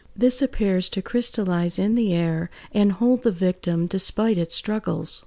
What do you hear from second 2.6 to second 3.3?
and hold